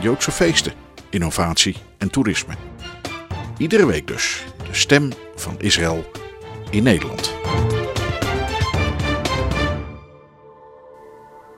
[0.00, 0.72] Joodse feesten,
[1.10, 2.54] innovatie en toerisme.
[3.58, 6.10] Iedere week dus de stem van Israël
[6.70, 7.32] in Nederland.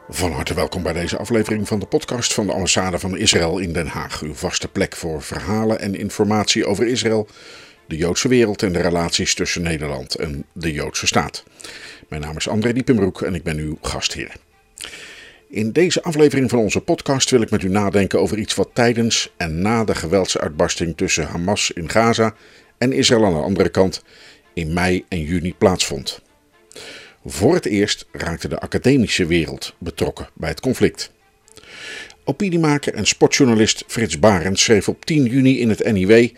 [0.09, 3.73] Van harte welkom bij deze aflevering van de podcast van de ambassade van Israël in
[3.73, 4.23] Den Haag.
[4.23, 7.29] Uw vaste plek voor verhalen en informatie over Israël,
[7.87, 11.45] de Joodse wereld en de relaties tussen Nederland en de Joodse staat.
[12.09, 14.37] Mijn naam is André Diepenbroek en ik ben uw gastheer.
[15.55, 19.33] In deze aflevering van onze podcast wil ik met u nadenken over iets wat tijdens
[19.37, 22.35] en na de geweldsuitbarsting tussen Hamas in Gaza
[22.79, 24.03] en Israël aan de andere kant
[24.55, 26.21] in mei en juni plaatsvond.
[27.25, 31.13] Voor het eerst raakte de academische wereld betrokken bij het conflict.
[32.25, 36.29] Opiniemaker en sportjournalist Frits Barend schreef op 10 juni in het NIW: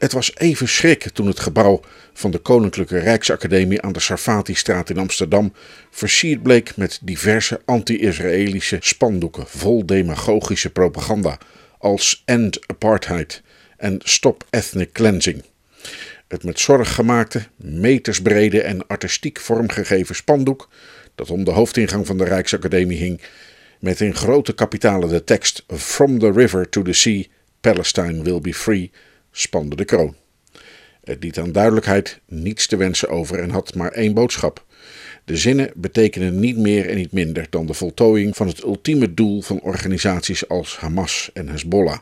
[0.00, 1.80] Het was even schrik toen het gebouw
[2.12, 5.52] van de Koninklijke Rijksacademie aan de Sarfati-straat in Amsterdam
[5.90, 11.38] versierd bleek met diverse anti-Israëlische spandoeken vol demagogische propaganda
[11.78, 13.42] als End Apartheid
[13.76, 15.42] en Stop Ethnic Cleansing.
[16.28, 20.68] Het met zorg gemaakte, metersbrede en artistiek vormgegeven spandoek,
[21.14, 23.20] dat om de hoofdingang van de Rijksacademie hing,
[23.80, 27.24] met in grote kapitalen de tekst From the river to the sea,
[27.60, 28.90] Palestine will be free,
[29.30, 30.14] spande de kroon.
[31.04, 34.64] Het liet aan duidelijkheid niets te wensen over en had maar één boodschap.
[35.24, 39.42] De zinnen betekenen niet meer en niet minder dan de voltooiing van het ultieme doel
[39.42, 42.00] van organisaties als Hamas en Hezbollah: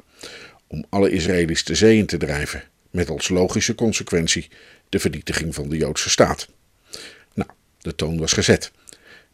[0.67, 4.49] om alle Israëli's de zee in te drijven, met als logische consequentie
[4.89, 6.49] de vernietiging van de Joodse staat.
[7.35, 8.71] Nou, de toon was gezet.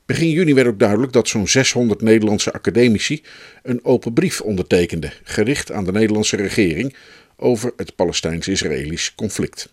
[0.06, 3.22] Begin juni werd ook duidelijk dat zo'n 600 Nederlandse academici
[3.62, 6.96] een open brief ondertekenden, gericht aan de Nederlandse regering
[7.36, 9.72] over het Palestijns-Israëlisch conflict.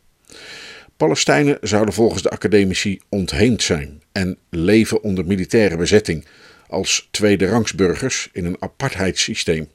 [0.97, 6.25] Palestijnen zouden volgens de academici ontheemd zijn en leven onder militaire bezetting
[6.67, 9.69] als tweederangsburgers in een apartheidssysteem.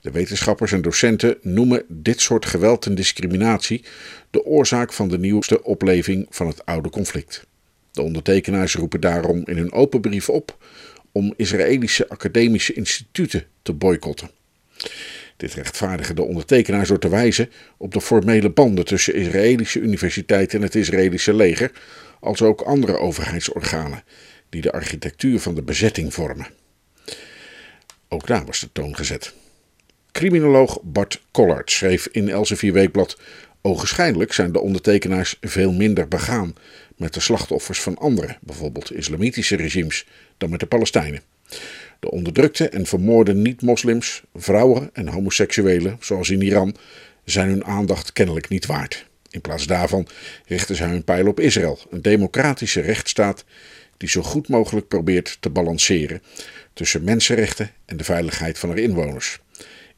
[0.00, 3.84] De wetenschappers en docenten noemen dit soort geweld en discriminatie
[4.30, 7.46] de oorzaak van de nieuwste opleving van het oude conflict.
[7.92, 10.64] De ondertekenaars roepen daarom in hun open brief op
[11.12, 14.30] om Israëlische academische instituten te boycotten.
[15.38, 20.64] Dit rechtvaardigen de ondertekenaars door te wijzen op de formele banden tussen Israëlische universiteiten en
[20.64, 21.70] het Israëlische leger,
[22.20, 24.02] als ook andere overheidsorganen
[24.48, 26.46] die de architectuur van de bezetting vormen.
[28.08, 29.34] Ook daar was de toon gezet.
[30.12, 33.18] Criminoloog Bart Collard schreef in Elsevier Weekblad:
[33.62, 36.54] Ogenschijnlijk zijn de ondertekenaars veel minder begaan
[36.96, 40.06] met de slachtoffers van andere, bijvoorbeeld islamitische regimes,
[40.36, 41.22] dan met de Palestijnen.
[42.00, 46.76] De onderdrukte en vermoorde niet-moslims, vrouwen en homoseksuelen, zoals in Iran,
[47.24, 49.06] zijn hun aandacht kennelijk niet waard.
[49.30, 50.06] In plaats daarvan
[50.46, 53.44] richten zij hun pijl op Israël, een democratische rechtsstaat
[53.96, 56.22] die zo goed mogelijk probeert te balanceren
[56.72, 59.38] tussen mensenrechten en de veiligheid van haar inwoners.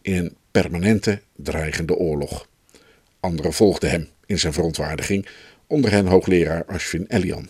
[0.02, 2.48] In een permanente dreigende oorlog.
[3.20, 5.26] Anderen volgden hem in zijn verontwaardiging,
[5.66, 7.48] onder hen hoogleraar Ashwin Elian.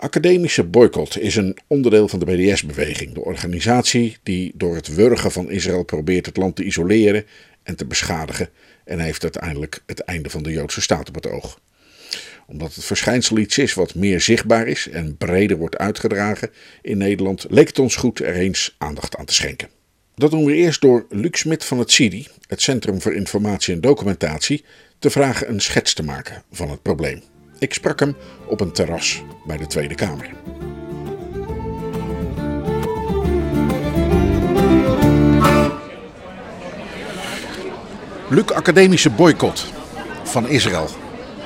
[0.00, 5.50] Academische boycott is een onderdeel van de BDS-beweging, de organisatie die door het wurgen van
[5.50, 7.26] Israël probeert het land te isoleren
[7.62, 8.48] en te beschadigen
[8.84, 11.60] en heeft uiteindelijk het einde van de Joodse staat op het oog.
[12.46, 16.50] Omdat het verschijnsel iets is wat meer zichtbaar is en breder wordt uitgedragen
[16.82, 19.68] in Nederland, leek het ons goed er eens aandacht aan te schenken.
[20.14, 23.80] Dat doen we eerst door Luc Smit van het CIDI, het Centrum voor Informatie en
[23.80, 24.64] Documentatie,
[24.98, 27.22] te vragen een schets te maken van het probleem.
[27.60, 28.16] Ik sprak hem
[28.46, 30.30] op een terras bij de Tweede Kamer.
[38.28, 39.66] Luc, academische boycott
[40.22, 40.88] van Israël.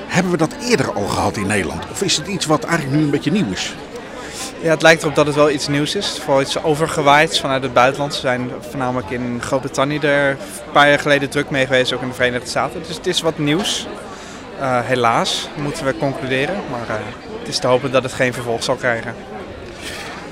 [0.07, 1.83] Hebben we dat eerder al gehad in Nederland?
[1.91, 3.75] Of is het iets wat eigenlijk nu een beetje nieuw is?
[4.61, 6.19] Ja, het lijkt erop dat het wel iets nieuws is.
[6.19, 8.13] Vooral iets overgewaaid vanuit het buitenland.
[8.13, 12.07] Ze zijn voornamelijk in Groot-Brittannië er een paar jaar geleden druk mee geweest, ook in
[12.07, 12.83] de Verenigde Staten.
[12.87, 13.87] Dus het is wat nieuws.
[14.59, 17.05] Uh, helaas moeten we concluderen, maar uh,
[17.39, 19.15] het is te hopen dat het geen vervolg zal krijgen.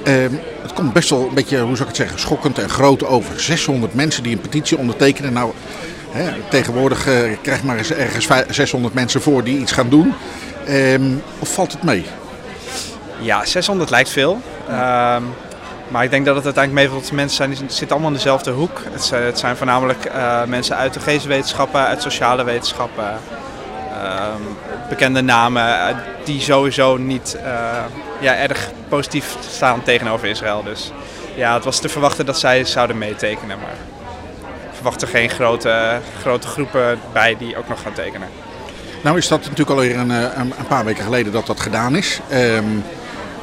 [0.03, 0.13] Uh,
[0.61, 3.39] het komt best wel een beetje, hoe zou ik het zeggen, schokkend en groot over.
[3.39, 5.33] 600 mensen die een petitie ondertekenen.
[5.33, 5.51] Nou,
[6.11, 10.13] hè, tegenwoordig uh, krijg maar eens ergens 600 mensen voor die iets gaan doen.
[10.65, 12.05] Ehm, of valt het mee?
[13.19, 14.41] Ja, 600 lijkt veel.
[14.69, 15.23] Ehm,
[15.87, 18.81] Maar ik denk dat het uiteindelijk meevalt mensen zijn, die zitten allemaal in dezelfde hoek.
[18.91, 23.19] Het zijn, het zijn voornamelijk uh, mensen uit de geesteswetenschappen, uit sociale wetenschappen.
[24.03, 24.27] Uh,
[24.89, 27.44] bekende namen die sowieso niet uh,
[28.19, 30.63] ja, erg positief staan tegenover Israël.
[30.63, 30.91] Dus
[31.35, 33.57] ja, het was te verwachten dat zij zouden meetekenen.
[33.59, 33.75] Maar
[34.41, 38.27] ik verwacht er geen grote, grote groepen bij die ook nog gaan tekenen.
[39.01, 42.19] Nou is dat natuurlijk alweer een, een, een paar weken geleden dat dat gedaan is.
[42.33, 42.83] Um,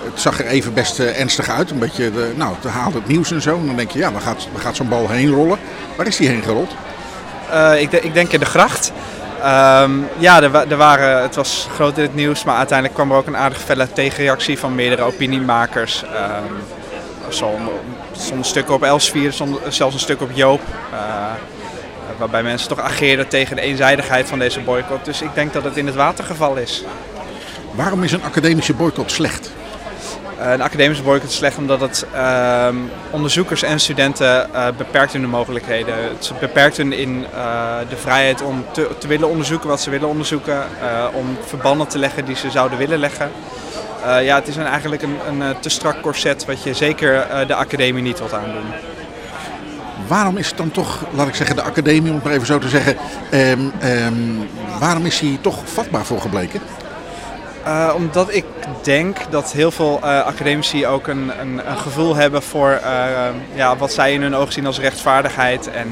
[0.04, 1.70] het zag er even best ernstig uit.
[1.70, 3.56] Een beetje, de, nou, het haalde het nieuws en zo.
[3.56, 5.58] En dan denk je, ja, waar gaat, waar gaat zo'n bal heen rollen?
[5.96, 6.74] Waar is die heen gerold?
[7.50, 8.92] Uh, ik, de, ik, denk in de gracht.
[9.40, 13.16] Um, ja, er, er, waren, het was groot in het nieuws, maar uiteindelijk kwam er
[13.16, 16.02] ook een aardig felle tegenreactie van meerdere opiniemakers.
[16.02, 16.56] Um,
[18.12, 19.32] Soms stukken op Elsevier,
[19.68, 20.60] zelfs een stuk op Joop.
[20.92, 20.98] Uh,
[22.18, 25.04] waarbij mensen toch ageerden tegen de eenzijdigheid van deze boycott.
[25.04, 26.84] Dus ik denk dat het in het watergeval is.
[27.70, 29.50] Waarom is een academische boycott slecht?
[30.40, 32.68] Uh, een academische boycott is slecht omdat het uh,
[33.10, 35.94] onderzoekers en studenten uh, beperkt hun de mogelijkheden.
[35.94, 37.26] Het beperkt hun in
[37.88, 40.62] de vrijheid om te, willen onderzoeken wat ze willen onderzoeken,
[41.12, 43.30] om verbanden te leggen die ze zouden willen leggen.
[44.22, 48.18] ja, het is eigenlijk een, een te strak corset wat je zeker de academie niet
[48.18, 48.72] wilt aandoen.
[50.06, 52.58] Waarom is het dan toch, laat ik zeggen, de academie, om het maar even zo
[52.58, 52.96] te zeggen,
[53.32, 54.48] um, um,
[54.78, 56.60] waarom is hij toch vatbaar voor gebleken?
[57.70, 58.44] Uh, omdat ik
[58.82, 63.76] denk dat heel veel uh, academici ook een, een, een, gevoel hebben voor uh, ja,
[63.76, 65.70] wat zij in hun ogen zien als rechtvaardigheid.
[65.70, 65.88] En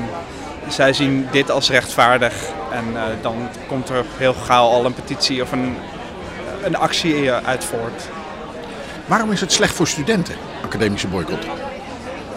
[0.69, 2.35] zij zien dit als rechtvaardig.
[2.73, 2.85] En
[3.23, 5.77] dan komt er heel gauw al een petitie of een,
[6.63, 8.09] een actie uit voort.
[9.07, 10.35] Waarom is het slecht voor studenten,
[10.65, 11.47] academische boycott?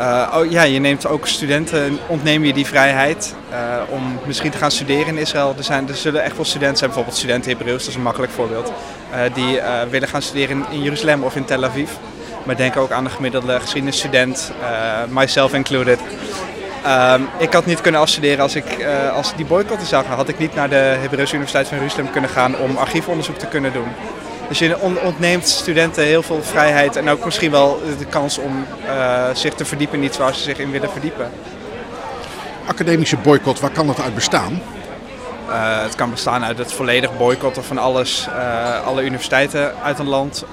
[0.01, 3.57] Uh, oh, ja, je neemt ook studenten, ontneem je die vrijheid uh,
[3.89, 5.53] om misschien te gaan studeren in Israël.
[5.57, 8.31] Er, zijn, er zullen echt wel studenten zijn, bijvoorbeeld studenten Hebreeuws, dat is een makkelijk
[8.31, 8.71] voorbeeld,
[9.11, 9.59] uh, die
[9.89, 11.89] willen gaan studeren in, in, Jeruzalem of in Tel Aviv.
[12.43, 14.51] Maar denk ook aan de gemiddelde geschiedenisstudent,
[15.09, 15.99] myself included.
[15.99, 20.15] Um, ik had niet kunnen afstuderen als ik als die boycott zou gaan.
[20.15, 23.73] Had ik niet naar de Hebreeuwse Universiteit van Jeruzalem kunnen gaan om archiefonderzoek te kunnen
[23.73, 23.87] doen.
[24.51, 29.23] Dus je ontneemt studenten heel veel vrijheid en ook misschien wel de kans om uh,
[29.33, 31.31] zich te verdiepen in iets waar ze zich in willen verdiepen.
[32.65, 34.61] Academische boycott, waar kan dat uit bestaan?
[35.49, 40.09] Uh, het kan bestaan uit het volledig boycotten van alles, uh, alle universiteiten uit een
[40.09, 40.45] land.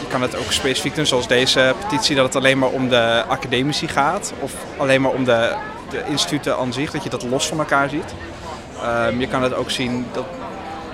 [0.00, 3.24] je kan het ook specifiek doen, zoals deze petitie, dat het alleen maar om de
[3.28, 4.32] academici gaat.
[4.40, 5.52] Of alleen maar om de,
[5.90, 8.14] de instituten aan zich, dat je dat los van elkaar ziet.
[8.82, 10.24] Ehm, je kan het ook zien dat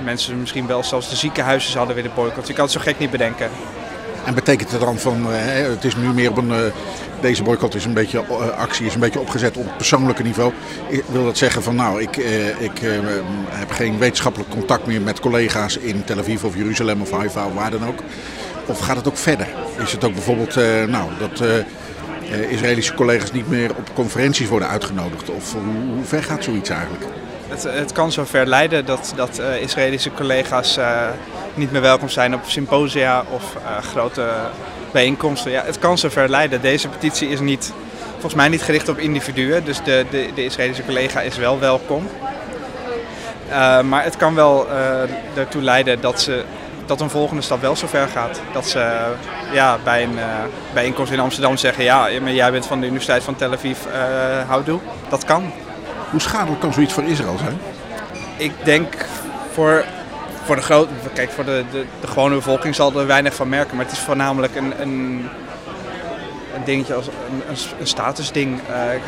[0.02, 2.46] mensen misschien wel zelfs de ziekenhuizen zouden willen boycotten.
[2.46, 3.50] Je kan het zo gek niet bedenken.
[4.25, 5.37] En betekent het dan van, uh,
[5.69, 6.56] het is nu meer op een, uh,
[7.20, 10.52] deze boycott is een beetje, uh, actie is een beetje opgezet op persoonlijke niveau.
[11.06, 12.16] Wil dat zeggen van nou, ik,
[12.58, 12.81] ik
[13.50, 17.55] heb geen wetenschappelijk contact meer met collega's in Tel Aviv of Jeruzalem of Haifa of
[17.55, 17.98] waar dan ook.
[18.66, 19.46] Of gaat het ook verder?
[19.84, 20.55] Is het ook bijvoorbeeld
[20.88, 21.43] nou, dat
[22.48, 25.31] Israëlische collega's niet meer op conferenties worden uitgenodigd?
[25.31, 27.05] Of hoe ver gaat zoiets eigenlijk?
[27.60, 31.08] Het, kan zover leiden dat, dat uh, Israëlische collega's uh,
[31.54, 34.26] niet meer welkom zijn op symposia of uh, grote
[34.93, 35.50] bijeenkomsten.
[35.50, 36.60] Ja, het kan zover leiden.
[36.60, 37.72] Deze petitie is niet,
[38.12, 42.08] volgens mij niet gericht op individuen, dus de, de, de Israëlische collega is wel welkom.
[43.84, 44.66] maar het kan wel
[45.34, 46.44] ertoe leiden dat, ze,
[46.87, 48.40] dat een volgende stap wel zover gaat.
[48.52, 49.12] Dat ze
[49.52, 50.19] ja, bij een
[50.75, 53.78] bijeenkomst in Amsterdam zeggen: Ja, maar jij bent van de Universiteit van Tel Aviv,
[54.46, 54.78] houdoe.
[55.08, 55.52] Dat kan.
[56.12, 57.60] Hoe schadelijk kan zoiets voor Israël zijn?
[58.36, 58.94] Ik denk
[59.52, 59.84] voor,
[60.44, 63.76] voor de grote, kijk, voor de, de, de, gewone bevolking zal er weinig van merken.
[63.76, 65.28] Maar het is voornamelijk een, een,
[66.54, 67.42] een dingetje als een,
[67.78, 68.60] een, statusding.
[68.60, 68.66] Uh,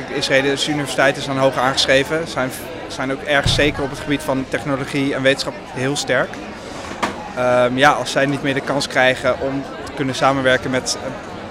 [0.08, 2.28] de Israëlische universiteiten zijn hoog aangeschreven.
[2.28, 2.50] Zijn,
[2.88, 6.30] zijn ook erg zeker op het gebied van technologie en wetenschap heel sterk.
[7.38, 10.98] Um, ja, als zij niet meer de kans krijgen om te kunnen samenwerken met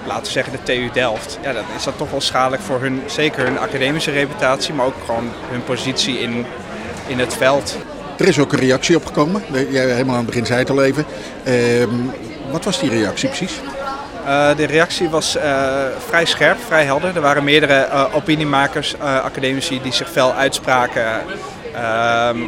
[0.06, 3.02] laten we zeggen de TU Delft, ja, dan is dat toch wel schadelijk voor hun,
[3.06, 6.46] zeker hun academische reputatie, maar ook gewoon hun positie in,
[7.06, 7.78] in het veld.
[8.18, 11.04] Er is ook een reactie opgekomen, jij helemaal aan het begin zei het al even.
[11.44, 11.84] Uh,
[12.50, 13.60] wat was die reactie precies?
[14.24, 15.42] Uh, de reactie was uh,
[16.08, 17.16] vrij scherp, vrij helder.
[17.16, 21.06] Er waren meerdere uh, opiniemakers, academici die zich fel uitspraken.
[21.74, 22.38] Ehm,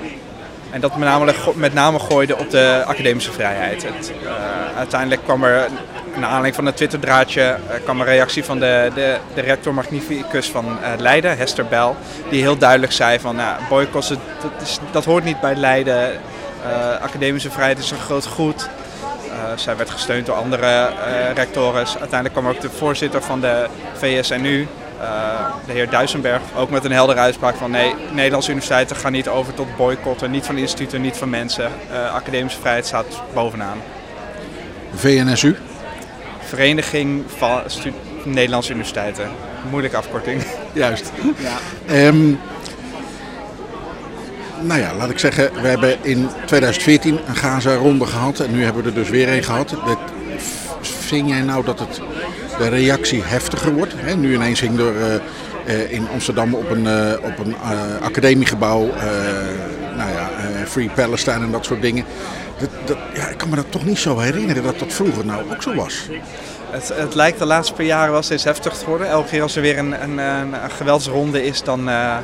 [0.70, 3.82] en dat met name, met name gooide op de academische vrijheid.
[3.82, 4.12] Het,
[4.76, 5.68] uiteindelijk kwam er
[6.16, 10.50] naar aanleiding van het Twitter-draadje uh, kwam een reactie van de, de, de rector magnificus
[10.50, 11.90] van uh, Leiden, Hester Bell,
[12.30, 13.86] die heel duidelijk zei van nou,
[14.42, 16.12] dat, dat hoort niet bij Leiden.
[16.12, 18.68] Uh, academische vrijheid is een groot goed.
[19.54, 20.90] zij werd gesteund door andere
[21.34, 21.86] rectoren.
[21.86, 24.66] Uiteindelijk kwam ook de voorzitter van de VSNU,
[25.66, 29.54] de heer Duisenberg, ook met een heldere uitspraak van nee, Nederlandse universiteiten gaan niet over
[29.54, 31.70] tot boycotten, niet van instituten, niet van mensen.
[32.12, 33.78] academische vrijheid staat bovenaan.
[34.94, 35.56] VNSU?
[36.46, 37.60] Vereniging van,
[38.24, 39.28] Nederlandse universiteiten.
[39.70, 40.42] Moeilijke afkorting.
[40.72, 41.12] Juist.
[41.38, 41.58] Ja.
[41.94, 42.30] Ehm,
[44.60, 48.82] nou ja, laat ik zeggen, we hebben in 2014 een Gaza-ronde gehad en nu hebben
[48.82, 49.70] we er dus weer een gehad.
[49.70, 49.98] Dat,
[50.80, 52.00] vind jij nou dat het,
[52.58, 53.94] de reactie heftiger wordt?
[53.96, 54.16] Hè?
[54.16, 55.20] Nu ineens ging er eh,
[55.66, 58.90] eh, in Amsterdam op een, eh, op een eh, academiegebouw,
[60.66, 62.04] Free Palestine en dat soort dingen.
[62.58, 65.42] Dat, dat, ja, ik kan me dat toch niet zo herinneren dat dat vroeger nou
[65.50, 66.08] ook zo was.
[66.70, 69.08] Het, het lijkt de laatste paar jaren wel steeds heftiger te worden.
[69.08, 72.16] Elke keer als er weer een, een, een, geweldsronde is, dan, eh,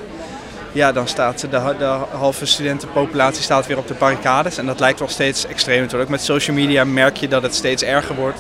[0.73, 4.59] ja, dan staat de, de halve studentenpopulatie staat weer op de barricades.
[4.59, 6.07] En dat lijkt wel steeds extremer te worden.
[6.07, 8.39] Ook met social media merk je dat het steeds erger wordt.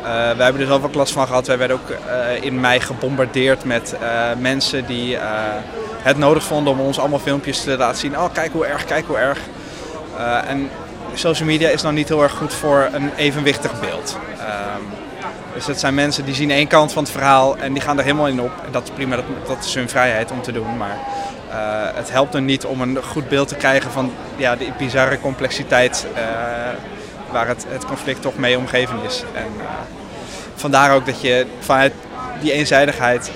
[0.00, 1.46] Uh, wij hebben er zelf ook last van gehad.
[1.46, 1.96] Wij werden ook
[2.40, 3.96] in mei gebombardeerd met
[4.38, 5.18] mensen die
[6.02, 8.18] het nodig vonden om ons allemaal filmpjes te laten zien.
[8.18, 9.38] Oh, kijk hoe erg, kijk hoe erg.
[10.46, 10.70] en
[11.14, 14.18] social media is nou niet heel erg goed voor een evenwichtig beeld.
[14.40, 15.00] Um,
[15.54, 18.04] dus het zijn mensen die zien één kant van het verhaal en die gaan er
[18.04, 18.52] helemaal in op.
[18.64, 20.76] En dat is prima, dat, dat is hun vrijheid om te doen.
[20.76, 20.98] Maar
[21.48, 21.54] uh,
[21.94, 26.06] het helpt er niet om een goed beeld te krijgen van ja, de bizarre complexiteit
[26.14, 26.20] uh,
[27.30, 29.24] waar het, het, conflict toch mee omgeven is.
[29.34, 29.46] En
[30.54, 31.92] vandaar ook dat je vanuit
[32.40, 33.30] die eenzijdigheid,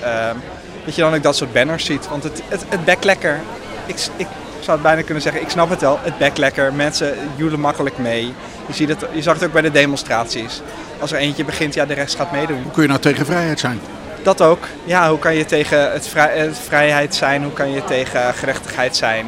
[0.87, 2.07] dat je dan ook dat soort banners ziet.
[2.07, 3.39] Want het, het, het bek lekker.
[3.85, 4.27] Ik, ik
[4.59, 6.73] zou het bijna kunnen zeggen, ik snap het wel, het bek lekker.
[6.73, 8.33] Mensen joelen makkelijk mee.
[8.67, 10.61] Je, ziet het, je zag het ook bij de demonstraties.
[10.99, 12.61] Als er eentje begint, ja, de rest gaat meedoen.
[12.63, 13.79] Hoe kun je nou tegen vrijheid zijn?
[14.23, 14.67] Dat ook.
[14.83, 17.43] Ja, hoe kan je tegen het, vrij, het vrijheid zijn?
[17.43, 19.25] Hoe kan je tegen gerechtigheid zijn?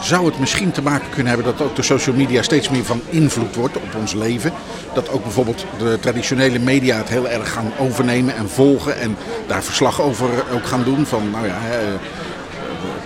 [0.00, 3.00] Zou het misschien te maken kunnen hebben dat ook de social media steeds meer van
[3.08, 4.52] invloed wordt op ons leven?
[4.94, 9.62] Dat ook bijvoorbeeld de traditionele media het heel erg gaan overnemen en volgen en daar
[9.62, 11.58] verslag over ook gaan doen van, nou ja,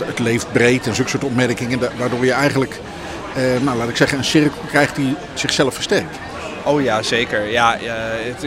[0.05, 2.81] het leeft breed en zulke soort opmerkingen, waardoor je eigenlijk,
[3.35, 6.19] eh, nou laat ik zeggen, een cirkel krijgt die zichzelf versterkt.
[6.65, 7.51] Oh ja, zeker.
[7.51, 7.79] Ja,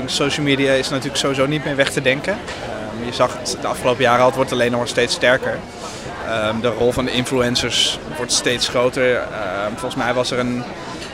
[0.05, 2.33] social media is natuurlijk sowieso niet meer weg te denken.
[2.33, 5.59] Uh, je zag het de afgelopen jaren al, het wordt alleen nog steeds sterker.
[6.27, 9.21] Uh, de rol van de influencers wordt steeds groter.
[9.69, 10.63] volgens mij was er een,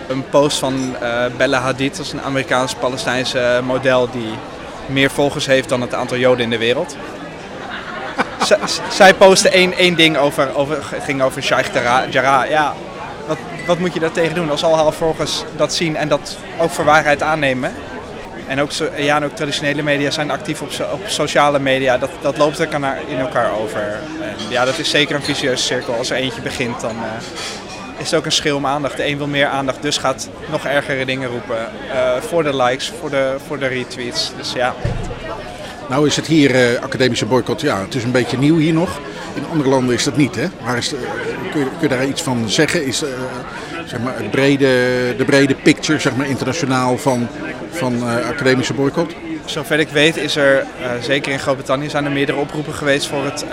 [0.08, 4.34] een post van uh, Bella Hadid, dat is een Amerikaans-Palestijnse model die
[4.86, 6.98] meer volgers heeft dan het aantal Joden in de wereld.
[8.90, 11.74] zij postte één, één ding over, over, ging over Sheikh
[12.10, 12.50] Jarrah.
[12.50, 12.74] Ja,
[13.28, 16.38] wat, wat moet je daar tegen doen als al haar volgers dat zien en dat
[16.58, 17.74] ook voor waarheid aannemen?
[18.50, 21.98] En ook, ja, ook traditionele media zijn actief op, op sociale media.
[21.98, 22.70] Dat, dat loopt er
[23.08, 23.82] in elkaar over.
[24.22, 25.94] En ja, dat is zeker een vicieuze cirkel.
[25.94, 27.04] Als er eentje begint, dan uh,
[27.98, 28.98] is het ook een schil om aandacht.
[28.98, 31.58] De een wil meer aandacht, dus gaat nog ergere dingen roepen.
[31.88, 34.32] Uh, voor de likes, voor de, voor de retweets.
[34.38, 34.76] Dus ja.
[35.90, 39.00] Nou is het hier uh, academische boycott, ja, het is een beetje nieuw hier nog.
[39.34, 40.46] In andere landen is dat niet, hè?
[40.64, 40.94] Maar is,
[41.52, 42.86] kun, je, kun je daar iets van zeggen?
[42.86, 43.04] Is
[43.90, 44.68] zeg maar het brede,
[45.18, 47.28] de brede picture, zeg maar internationaal van,
[47.72, 49.14] van academische boycott?
[49.46, 50.66] Zover ik weet is er,
[51.02, 53.46] zeker in Groot-Brittannië, zijn er meerdere oproepen geweest voor het,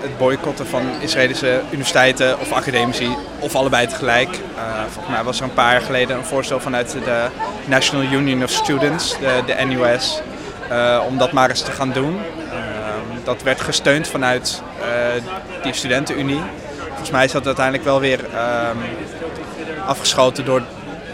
[0.00, 3.08] het boycotten van Israëlische universiteiten of academici,
[3.38, 4.28] of allebei tegelijk.
[4.88, 7.26] volgens mij was er een paar jaar geleden een voorstel vanuit de
[7.64, 10.20] National Union of Students, de, de NUS.
[11.08, 12.14] Om dat maar eens te gaan doen.
[12.14, 12.52] Uh,
[13.24, 14.62] dat werd gesteund vanuit
[15.62, 16.40] die studentenunie.
[16.88, 18.20] Volgens mij is dat uiteindelijk wel weer
[19.86, 20.62] afgeschoten door,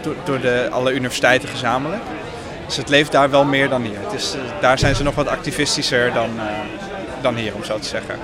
[0.01, 2.01] door, door de, alle universiteiten gezamenlijk.
[2.65, 3.99] Dus het leeft daar wel meer dan hier.
[3.99, 6.29] Het is, daar zijn ze nog wat activistischer dan,
[7.21, 8.15] dan hier, om zo te zeggen.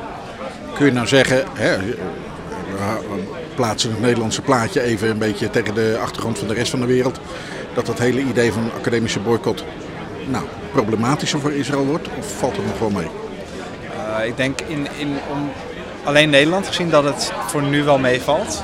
[0.74, 3.24] Kun je nou zeggen, hè, we
[3.56, 6.86] plaatsen het Nederlandse plaatje even een beetje tegen de achtergrond van de rest van de
[6.86, 7.20] wereld,
[7.74, 9.63] dat dat hele idee van academische boycott
[10.27, 12.08] nou, problematischer voor Israël wordt?
[12.18, 13.08] Of valt het nog wel mee?
[14.20, 15.51] Uh, ik denk in, in, om
[16.03, 18.63] alleen Nederland gezien dat het voor nu wel meevalt.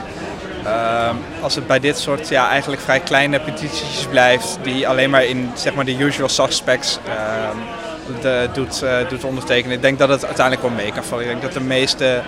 [0.65, 1.09] Uh,
[1.41, 5.51] als het bij dit soort ja, eigenlijk vrij kleine petities blijft, die alleen maar in
[5.53, 6.99] zeg maar, de usual suspects
[8.21, 11.23] de, doet, uh, doet ondertekenen, ik denk dat het uiteindelijk wel mee kan vallen.
[11.23, 12.21] Ik denk dat de meeste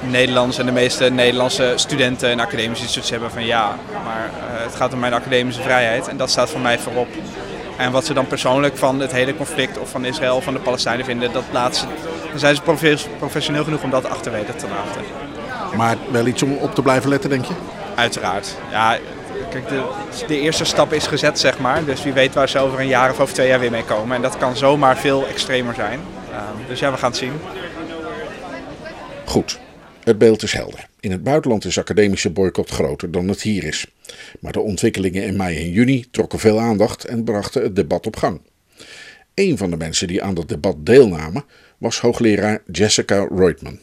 [0.00, 4.30] Nederlandse en de meeste Nederlandse studenten en academische instituties hebben van ja, maar
[4.62, 7.08] het gaat om mijn academische vrijheid en dat staat voor mij voorop.
[7.76, 10.60] En wat ze dan persoonlijk van het hele conflict of van Israël of van de
[10.60, 11.84] Palestijnen vinden, dat laat ze,
[12.30, 12.62] dan zijn ze
[13.18, 15.02] professioneel genoeg om dat achterwege te laten.
[15.76, 17.54] Maar wel iets om op te blijven letten, denk je?
[17.94, 18.56] Uiteraard.
[18.70, 18.98] Ja,
[19.50, 19.82] kijk, de,
[20.26, 21.84] de eerste stap is gezet, zeg maar.
[21.84, 24.16] Dus wie weet waar ze over een jaar of over twee jaar weer mee komen.
[24.16, 26.00] En dat kan zomaar veel extremer zijn.
[26.30, 27.32] Uh, dus ja, we gaan het zien.
[29.24, 29.58] Goed.
[30.04, 30.86] Het beeld is helder.
[31.00, 33.86] In het buitenland is academische boycott groter dan het hier is.
[34.40, 38.16] Maar de ontwikkelingen in mei en juni trokken veel aandacht en brachten het debat op
[38.16, 38.40] gang.
[39.34, 41.44] Een van de mensen die aan dat debat deelnamen
[41.78, 43.78] was hoogleraar Jessica Reutman.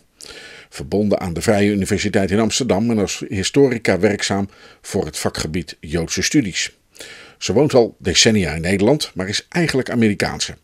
[0.73, 4.49] Verbonden aan de Vrije Universiteit in Amsterdam en als historica werkzaam
[4.81, 6.77] voor het vakgebied Joodse studies.
[7.37, 10.57] Ze woont al decennia in Nederland, maar is eigenlijk Amerikaanse.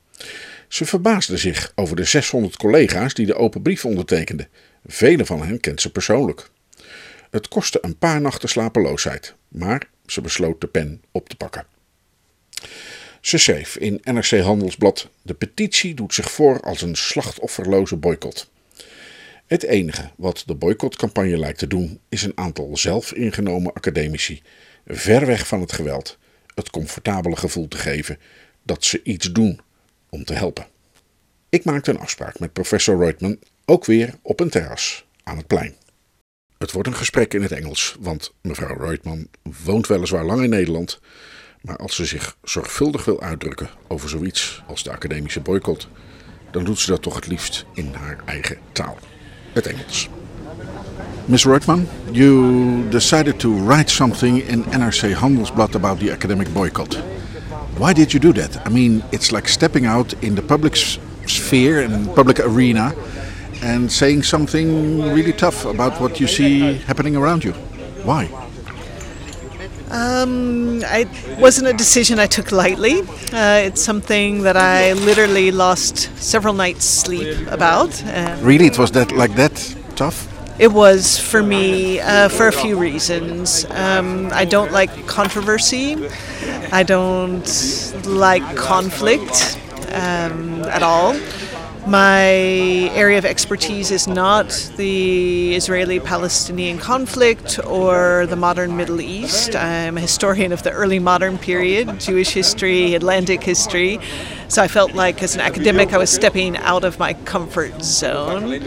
[0.67, 4.47] Ze verbaasde zich over de 600 collega's die de open brief ondertekenden.
[4.85, 6.49] Vele van hen kent ze persoonlijk.
[7.31, 11.65] Het kostte een paar nachten slapeloosheid, maar ze besloot de pen op te pakken.
[13.21, 18.49] Ze schreef in NRC Handelsblad: De petitie doet zich voor als een slachtofferloze boycott.
[19.47, 24.41] Het enige wat de boycottcampagne lijkt te doen, is een aantal zelfingenomen academici,
[24.87, 26.17] ver weg van het geweld,
[26.55, 28.19] het comfortabele gevoel te geven
[28.63, 29.59] dat ze iets doen
[30.09, 30.67] om te helpen.
[31.49, 35.75] Ik maakte een afspraak met professor Reutemann, ook weer op een terras aan het plein.
[36.57, 39.29] Het wordt een gesprek in het Engels, want mevrouw Reutemann
[39.63, 40.99] woont weliswaar lang in Nederland,
[41.61, 45.87] maar als ze zich zorgvuldig wil uitdrukken over zoiets als de academische boycott,
[46.51, 48.97] dan doet ze dat toch het liefst in haar eigen taal,
[49.53, 50.09] het Engels.
[51.27, 51.45] Ms.
[52.11, 56.95] You decided to write something in NRC Handelsblad about the academic boycott.
[57.77, 58.65] Why did you do that?
[58.65, 60.75] I mean, it's like stepping out in the public
[61.25, 62.93] sphere and public arena
[63.61, 67.53] and saying something really tough about what you see happening around you.
[68.03, 68.29] Why?
[69.89, 71.07] Um, it
[71.39, 73.01] wasn't a decision I took lightly.
[73.33, 78.03] Uh, it's something that I literally lost several nights' sleep about.
[78.41, 80.27] really, it was that like that tough?
[80.59, 83.65] It was for me uh, for a few reasons.
[83.69, 85.95] Um, I don't like controversy.
[86.71, 87.47] I don't
[88.05, 89.59] like conflict
[89.91, 91.13] um, at all.
[91.87, 92.27] My
[92.93, 99.55] area of expertise is not the Israeli Palestinian conflict or the modern Middle East.
[99.55, 104.01] I'm a historian of the early modern period, Jewish history, Atlantic history.
[104.49, 108.61] So I felt like as an academic I was stepping out of my comfort zone.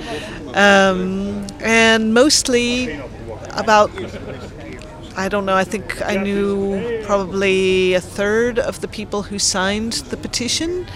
[0.54, 2.98] Um, and mostly
[3.50, 3.90] about
[5.16, 9.92] I don't know, I think I knew probably a third of the people who signed
[10.08, 10.86] the petition.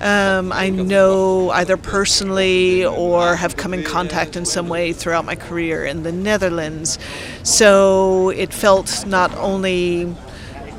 [0.00, 5.36] Um, I know either personally or have come in contact in some way throughout my
[5.36, 6.98] career in the Netherlands.
[7.42, 10.14] So it felt not only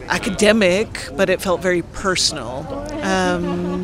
[0.08, 2.66] academic, but it felt very personal.
[3.04, 3.84] Um,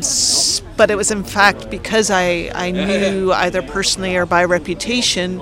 [0.76, 5.40] but it was in fact because I, I knew either personally or by reputation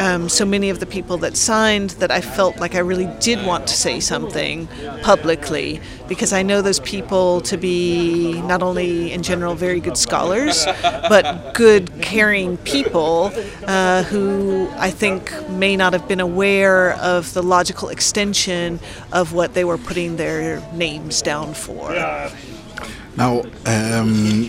[0.00, 3.44] um, so many of the people that signed that I felt like I really did
[3.44, 4.66] want to say something
[5.02, 10.64] publicly because I know those people to be not only in general very good scholars,
[10.82, 13.30] but good, caring people
[13.66, 18.80] uh, who I think may not have been aware of the logical extension
[19.12, 21.92] of what they were putting their names down for.
[23.18, 24.48] Now, um,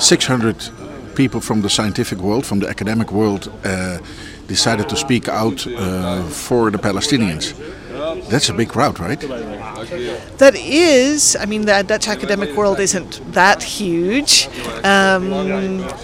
[0.00, 0.87] 600
[1.18, 3.98] people from the scientific world, from the academic world, uh,
[4.46, 7.44] decided to speak out uh, for the Palestinians.
[8.30, 9.20] That's a big crowd, right?
[10.38, 11.36] That is.
[11.42, 14.48] I mean, the Dutch academic world isn't that huge.
[14.84, 15.32] Um,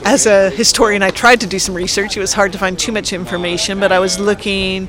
[0.05, 2.17] as a historian, I tried to do some research.
[2.17, 4.89] It was hard to find too much information, but I was looking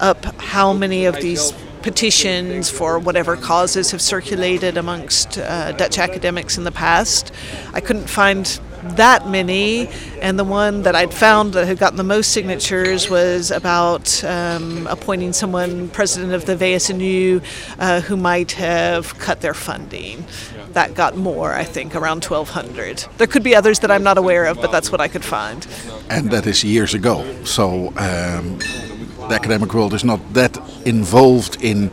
[0.00, 0.20] up
[0.52, 6.64] how many of these petitions for whatever causes have circulated amongst uh, Dutch academics in
[6.64, 7.32] the past.
[7.72, 8.44] I couldn't find
[8.82, 9.88] that many,
[10.20, 14.86] and the one that I'd found that had gotten the most signatures was about um,
[14.86, 17.42] appointing someone president of the VSNU
[17.78, 20.24] uh, who might have cut their funding.
[20.72, 23.06] That got more, I think, around 1,200.
[23.18, 25.66] There could be others that I'm not aware of, but that's what I could find.
[26.08, 27.24] And that is years ago.
[27.44, 28.58] So um,
[29.28, 31.90] the academic world is not that involved in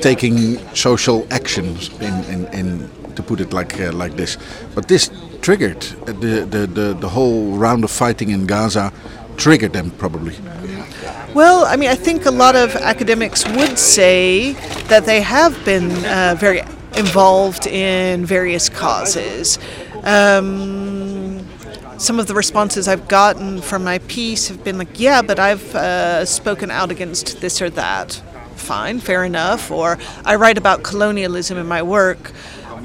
[0.00, 4.36] taking social actions in, in, in to put it like uh, like this.
[4.74, 6.12] But this triggered the,
[6.44, 8.92] the, the, the whole round of fighting in Gaza
[9.36, 10.36] triggered them probably.
[11.34, 14.52] Well, I mean, I think a lot of academics would say
[14.88, 16.60] that they have been uh, very
[16.96, 19.58] involved in various causes.
[20.02, 21.46] Um,
[21.98, 25.74] some of the responses I've gotten from my piece have been like, yeah, but I've
[25.74, 28.20] uh, spoken out against this or that.
[28.56, 29.70] Fine, fair enough.
[29.70, 32.32] Or I write about colonialism in my work.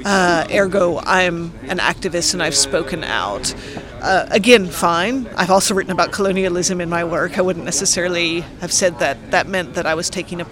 [0.04, 3.54] Uh, ergo, I'm an activist and I've spoken out.
[4.00, 5.26] Uh, again, fine.
[5.36, 7.38] I've also written about colonialism in my work.
[7.38, 10.46] I wouldn't necessarily have said that that meant that I was taking a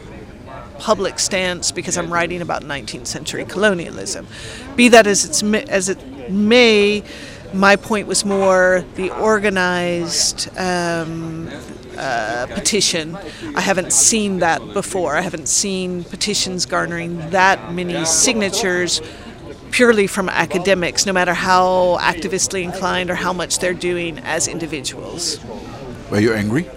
[0.78, 4.26] public stance because I'm writing about 19th century colonialism.
[4.76, 7.04] Be that as, it's, as it may,
[7.52, 11.48] my point was more the organized um,
[11.96, 13.16] uh, petition.
[13.54, 15.16] I haven't seen that before.
[15.16, 19.00] I haven't seen petitions garnering that many signatures
[19.74, 25.44] purely from academics, no matter how activistly inclined or how much they're doing as individuals.
[26.12, 26.70] Were you angry?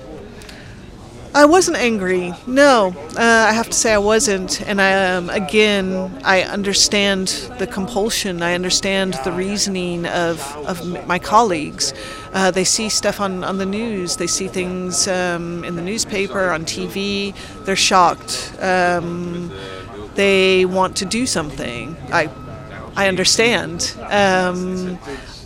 [1.36, 2.34] I wasn't angry.
[2.48, 4.62] No, uh, I have to say I wasn't.
[4.62, 7.28] And I, um, again, I understand
[7.60, 8.42] the compulsion.
[8.42, 11.94] I understand the reasoning of, of my colleagues.
[12.34, 14.16] Uh, they see stuff on, on the news.
[14.16, 17.36] They see things um, in the newspaper, on TV.
[17.66, 18.56] They're shocked.
[18.60, 19.52] Um,
[20.16, 21.96] they want to do something.
[22.12, 22.32] I,
[22.98, 23.96] I understand.
[24.10, 24.98] Um,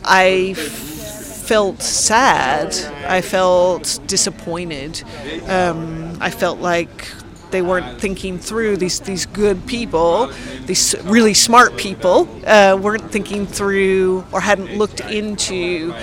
[0.06, 2.74] I felt sad.
[3.06, 5.04] I felt disappointed.
[5.50, 7.10] Um, I felt like
[7.52, 10.32] they weren't thinking through these these good people,
[10.66, 15.94] these really smart people, uh, weren't thinking through or hadn't looked into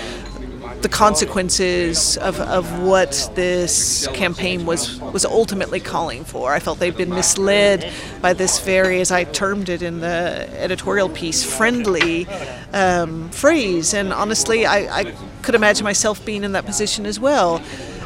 [0.81, 6.53] the consequences of, of what this campaign was was ultimately calling for.
[6.53, 11.09] I felt they've been misled by this very, as I termed it in the editorial
[11.09, 12.27] piece, friendly
[12.73, 13.93] um, phrase.
[13.93, 17.61] And honestly, I, I could imagine myself being in that position as well.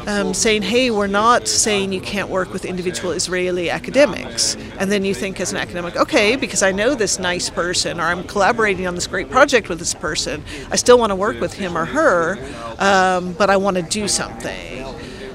[0.06, 4.54] Um, saying, hey, we're not saying you can't work with individual Israeli academics.
[4.78, 8.02] And then you think, as an academic, okay, because I know this nice person or
[8.02, 11.54] I'm collaborating on this great project with this person, I still want to work with
[11.54, 12.38] him or her,
[12.78, 14.84] um, but I want to do something.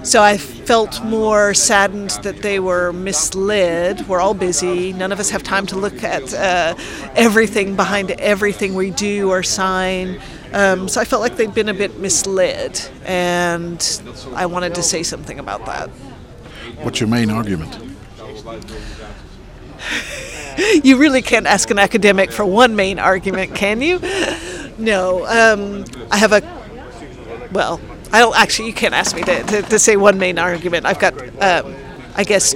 [0.04, 4.08] So I felt more saddened that they were misled.
[4.08, 4.94] We're all busy.
[4.94, 6.76] None of us have time to look at uh,
[7.16, 10.22] everything behind everything we do or sign.
[10.54, 14.02] Um, so I felt like they'd been a bit misled, and
[14.36, 15.90] I wanted to say something about that.
[16.82, 17.78] What's your main argument?
[20.84, 24.00] you really can't ask an academic for one main argument, can you?
[24.78, 25.26] No.
[25.28, 26.42] Um, I have a.
[27.52, 27.80] Well,
[28.12, 28.70] I don't actually.
[28.70, 30.86] You can't ask me to, to, to say one main argument.
[30.86, 31.76] I've got, um,
[32.16, 32.56] I guess,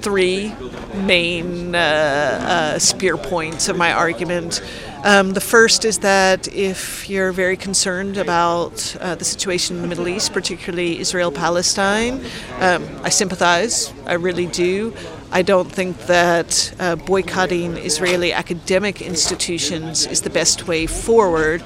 [0.00, 0.54] three
[0.94, 4.62] main uh, uh, spear points of my argument.
[5.04, 9.88] Um, the first is that if you're very concerned about uh, the situation in the
[9.88, 12.24] Middle East, particularly Israel Palestine,
[12.58, 14.92] um, I sympathize, I really do.
[15.30, 21.62] I don't think that uh, boycotting Israeli academic institutions is the best way forward.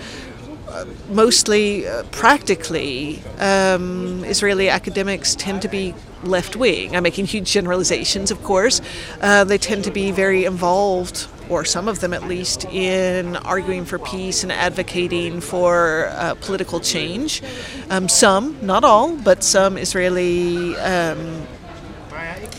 [0.68, 6.94] Uh, mostly uh, practically, um, Israeli academics tend to be left wing.
[6.94, 8.82] I'm making huge generalizations, of course.
[9.20, 13.84] Uh, they tend to be very involved or some of them at least, in arguing
[13.84, 17.42] for peace and advocating for uh, political change.
[17.90, 20.76] Um, some, not all, but some Israeli.
[20.76, 21.46] Um,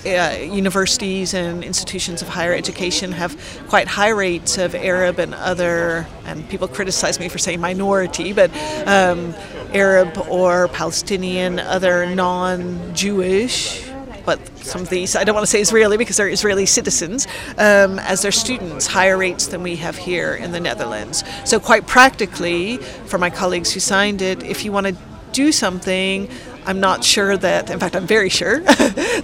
[0.05, 3.37] uh, universities and institutions of higher education have
[3.69, 8.51] quite high rates of Arab and other, and people criticize me for saying minority, but
[8.85, 9.33] um,
[9.73, 13.82] Arab or Palestinian, other non Jewish
[14.25, 17.99] but some of these, I don't want to say Israeli because they're Israeli citizens, um,
[17.99, 21.23] as their students, higher rates than we have here in the Netherlands.
[21.45, 24.95] So, quite practically, for my colleagues who signed it, if you want to
[25.31, 26.29] do something,
[26.65, 28.59] I'm not sure that, in fact, I'm very sure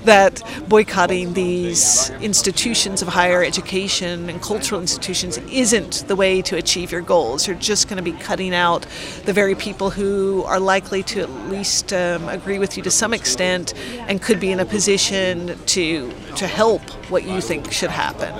[0.06, 6.91] that boycotting these institutions of higher education and cultural institutions isn't the way to achieve
[6.91, 7.47] your goals.
[7.47, 8.86] You're just going to be cutting out
[9.25, 13.13] the very people who are likely to at least um, agree with you to some
[13.13, 13.73] extent
[14.08, 18.34] and could be in a position to to help what you think should happen.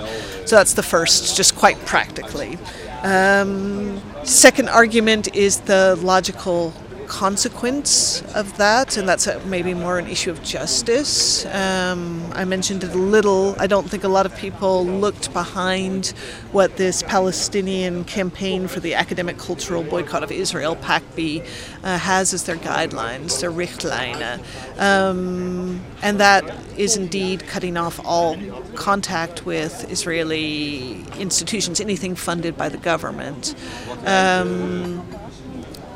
[0.46, 2.58] So that's the first, just quite practically.
[3.02, 6.72] Um, second argument is the logical
[7.10, 11.44] consequence of that, and that's maybe more an issue of justice.
[11.46, 13.56] Um, I mentioned it a little.
[13.58, 16.14] I don't think a lot of people looked behind
[16.52, 21.44] what this Palestinian campaign for the academic cultural boycott of Israel, PACB,
[21.82, 24.38] uh, has as their guidelines, their Richtlijnen.
[24.78, 26.44] Um, and that
[26.76, 28.38] is indeed cutting off all
[28.76, 33.56] contact with Israeli institutions, anything funded by the government.
[34.06, 35.19] Um,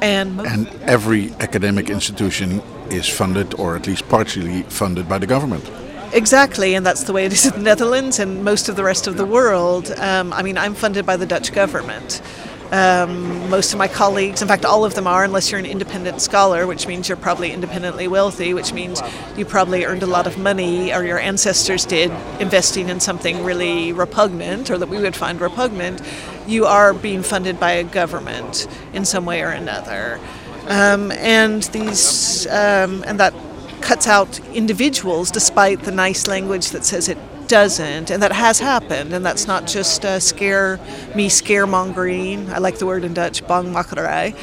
[0.01, 5.71] and, and every academic institution is funded, or at least partially funded, by the government.
[6.13, 9.07] Exactly, and that's the way it is in the Netherlands and most of the rest
[9.07, 9.91] of the world.
[9.99, 12.23] Um, I mean, I'm funded by the Dutch government.
[12.71, 16.21] Um, most of my colleagues, in fact, all of them are, unless you're an independent
[16.21, 19.03] scholar, which means you're probably independently wealthy, which means
[19.37, 23.93] you probably earned a lot of money, or your ancestors did, investing in something really
[23.93, 26.01] repugnant, or that we would find repugnant.
[26.47, 30.21] You are being funded by a government in some way or another,
[30.67, 33.35] um, and these, um, and that
[33.81, 39.13] cuts out individuals, despite the nice language that says it doesn't, and that has happened,
[39.13, 40.79] and that's not just uh, scare
[41.15, 42.49] me scaremongering.
[42.49, 44.35] I like the word in Dutch, bangmakerij.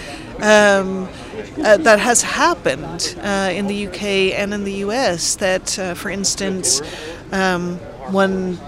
[0.42, 1.08] Um,
[1.64, 4.04] uh, that has happened uh, in the UK
[4.40, 5.36] and in the US.
[5.36, 6.82] That, uh, for instance,
[7.32, 7.78] um,
[8.12, 8.60] one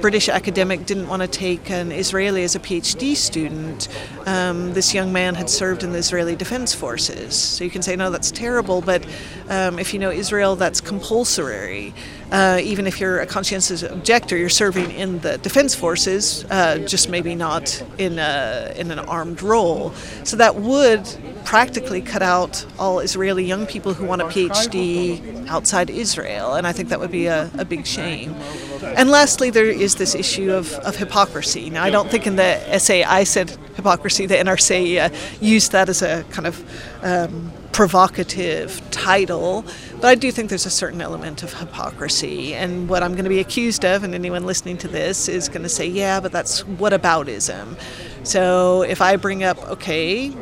[0.00, 3.88] British academic didn't want to take an Israeli as a PhD student.
[4.26, 7.34] Um, this young man had served in the Israeli Defense Forces.
[7.36, 9.04] So you can say, no, that's terrible, but
[9.48, 11.92] um, if you know Israel, that's compulsory.
[12.32, 17.08] Uh, even if you're a conscientious objector, you're serving in the defense forces, uh, just
[17.08, 19.90] maybe not in, a, in an armed role.
[20.22, 21.08] So that would
[21.44, 26.72] practically cut out all Israeli young people who want a PhD outside Israel, and I
[26.72, 28.36] think that would be a, a big shame.
[28.82, 31.70] And lastly, there is this issue of, of hypocrisy.
[31.70, 35.88] Now, I don't think in the essay I said hypocrisy, the NRC uh, used that
[35.88, 39.64] as a kind of um, provocative title,
[39.94, 42.54] but I do think there's a certain element of hypocrisy.
[42.54, 45.62] And what I'm going to be accused of, and anyone listening to this is going
[45.62, 47.78] to say, yeah, but that's whataboutism.
[48.22, 50.32] So if I bring up, okay,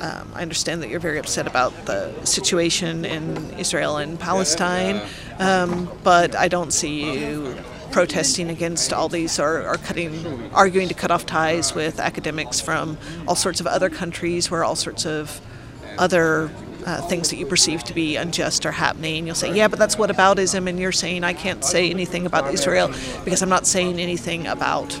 [0.00, 5.00] um, I understand that you're very upset about the situation in Israel and Palestine,
[5.38, 7.56] um, but I don't see you
[7.94, 12.98] protesting against all these or, or cutting, arguing to cut off ties with academics from
[13.28, 15.40] all sorts of other countries where all sorts of
[15.96, 16.50] other
[16.86, 19.26] uh, things that you perceive to be unjust are happening.
[19.26, 22.92] You'll say, yeah, but that's whataboutism, and you're saying I can't say anything about Israel
[23.24, 25.00] because I'm not saying anything about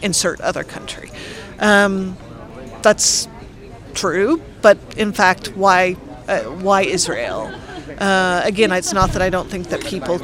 [0.00, 1.10] insert other country.
[1.58, 2.16] Um,
[2.82, 3.26] that's
[3.94, 5.96] true, but in fact, why
[6.28, 7.52] uh, why Israel?
[7.98, 10.18] Uh, again, it's not that I don't think that people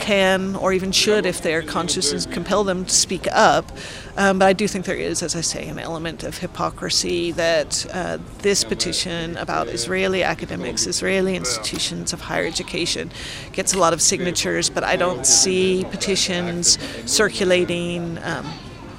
[0.00, 3.70] can or even should, if their consciences compel them, to speak up.
[4.16, 7.86] Um, but I do think there is, as I say, an element of hypocrisy that
[7.92, 13.10] uh, this petition about Israeli academics, Israeli institutions of higher education,
[13.52, 16.78] gets a lot of signatures, but I don't see petitions
[17.10, 18.18] circulating.
[18.22, 18.46] Um,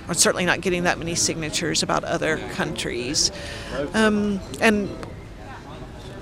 [0.07, 3.31] or certainly not getting that many signatures about other countries.
[3.93, 4.89] Um, and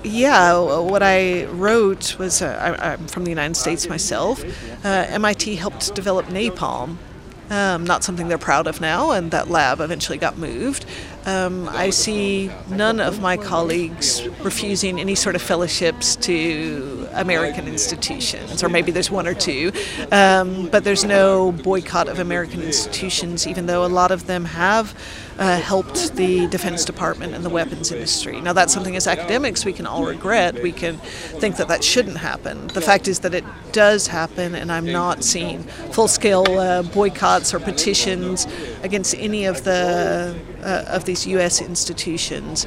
[0.04, 4.44] yeah, what I wrote was uh, I, am from the United States myself.
[4.84, 6.96] Uh, MIT helped develop napalm.
[7.50, 10.84] Um, not something they're proud of now, and that lab eventually got moved.
[11.26, 18.62] Um, I see none of my colleagues refusing any sort of fellowships to American institutions,
[18.62, 19.72] or maybe there's one or two,
[20.10, 24.94] um, but there's no boycott of American institutions, even though a lot of them have
[25.38, 28.40] uh, helped the Defense Department and the weapons industry.
[28.40, 30.62] Now, that's something as academics we can all regret.
[30.62, 32.68] We can think that that shouldn't happen.
[32.68, 37.54] The fact is that it does happen, and I'm not seeing full scale uh, boycotts
[37.54, 38.46] or petitions
[38.82, 40.36] against any of the
[40.68, 41.60] uh, of these U.S.
[41.60, 42.66] institutions.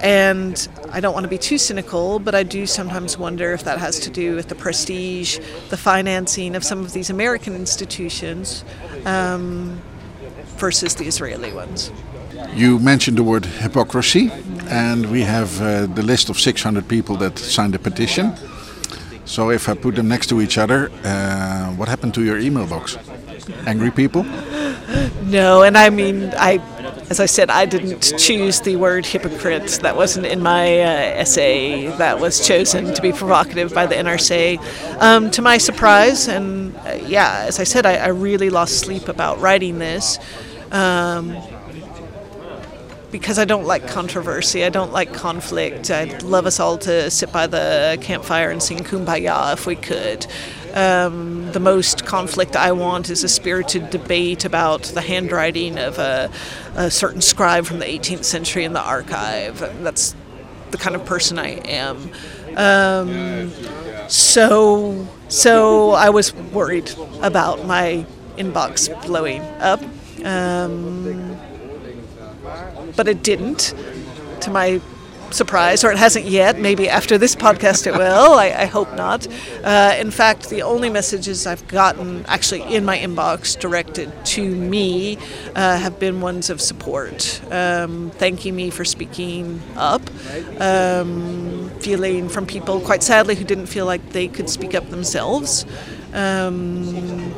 [0.00, 3.78] And I don't want to be too cynical, but I do sometimes wonder if that
[3.78, 5.38] has to do with the prestige,
[5.70, 8.64] the financing of some of these American institutions
[9.04, 9.80] um,
[10.58, 11.92] versus the Israeli ones.
[12.54, 14.30] You mentioned the word hypocrisy,
[14.68, 18.34] and we have uh, the list of 600 people that signed the petition.
[19.24, 22.66] So if I put them next to each other, uh, what happened to your email
[22.66, 22.98] box?
[23.66, 24.24] Angry people?
[25.24, 26.60] No, and I mean, I,
[27.08, 29.78] as I said, I didn't choose the word hypocrite.
[29.82, 31.86] That wasn't in my uh, essay.
[31.98, 34.58] That was chosen to be provocative by the NRC.
[35.00, 39.06] Um, to my surprise, and uh, yeah, as I said, I, I, really lost sleep
[39.08, 40.18] about writing this.
[40.72, 41.36] Um,
[43.12, 45.90] because I don't like controversy, I don't like conflict.
[45.90, 50.26] I'd love us all to sit by the campfire and sing Kumbaya if we could.
[50.76, 56.30] Um, the most conflict I want is a spirited debate about the handwriting of a,
[56.74, 59.58] a certain scribe from the 18th century in the archive.
[59.82, 60.14] That's
[60.72, 62.10] the kind of person I am.
[62.58, 63.50] Um,
[64.08, 68.04] so, so I was worried about my
[68.36, 69.82] inbox blowing up.
[70.26, 71.38] Um,
[72.96, 73.74] but it didn't,
[74.40, 74.82] to my
[75.30, 76.58] surprise, or it hasn't yet.
[76.58, 78.34] Maybe after this podcast it will.
[78.34, 79.26] I, I hope not.
[79.62, 85.18] Uh, in fact, the only messages I've gotten actually in my inbox directed to me
[85.54, 90.02] uh, have been ones of support, um, thanking me for speaking up,
[90.60, 95.64] um, feeling from people, quite sadly, who didn't feel like they could speak up themselves.
[96.12, 97.34] Um,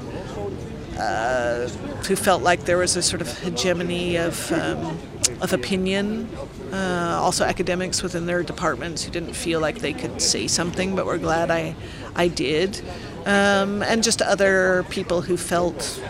[0.98, 1.68] uh,
[2.09, 4.98] who felt like there was a sort of hegemony of, um,
[5.40, 6.29] of opinion.
[6.72, 11.07] Uh, also, academics within their departments who didn't feel like they could say something, but
[11.07, 11.74] were glad I,
[12.14, 12.81] I did.
[13.27, 16.03] Um, and just other people who felt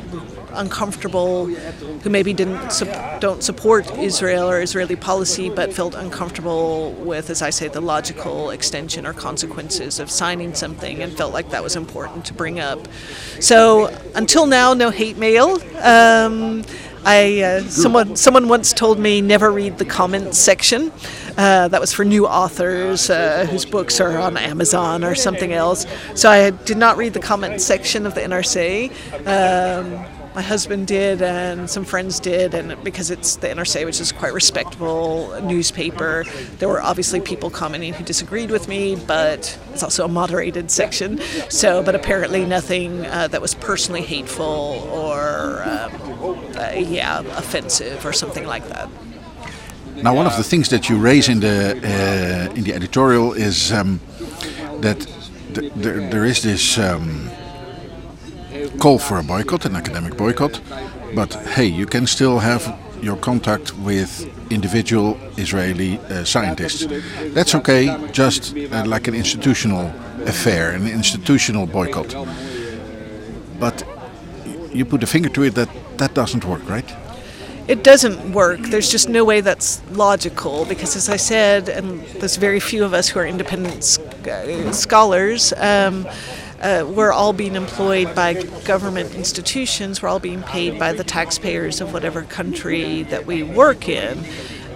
[0.53, 2.87] uncomfortable, who maybe didn't su-
[3.21, 8.51] don't support Israel or Israeli policy, but felt uncomfortable with, as I say, the logical
[8.51, 12.87] extension or consequences of signing something, and felt like that was important to bring up.
[13.41, 15.59] So until now, no hate mail.
[15.83, 16.65] Um,
[17.05, 20.93] I uh, someone someone once told me never read the comments section.
[21.37, 25.87] Uh, that was for new authors uh, whose books are on Amazon or something else.
[26.15, 28.91] So I did not read the comment section of the NRC.
[29.27, 34.13] Um, my husband did and some friends did, and because it's the NRC, which is
[34.13, 36.25] quite respectable newspaper,
[36.59, 41.19] there were obviously people commenting who disagreed with me, but it's also a moderated section.
[41.49, 48.13] So, but apparently nothing uh, that was personally hateful or um, uh, yeah offensive or
[48.13, 48.89] something like that.
[50.03, 53.73] Now, one of the things that you raise in the uh, in the editorial is
[53.73, 54.01] um,
[54.81, 55.07] that
[55.55, 57.29] th- there, there is this um,
[58.79, 60.61] call for a boycott, an academic boycott,
[61.15, 62.63] but hey, you can still have
[63.03, 66.87] your contact with individual Israeli uh, scientists.
[67.35, 69.93] That's okay, just uh, like an institutional
[70.27, 72.15] affair, an institutional boycott.
[73.59, 73.85] But
[74.73, 76.97] you put a finger to it that that doesn't work, right?
[77.69, 78.61] it doesn't work.
[78.61, 82.95] There's just no way that's logical because, as I said, and there's very few of
[82.95, 84.01] us who are independent sc-
[84.73, 85.53] scholars.
[85.53, 86.09] Um,
[86.61, 90.03] uh, we're all being employed by government institutions.
[90.03, 94.25] We're all being paid by the taxpayers of whatever country that we work in.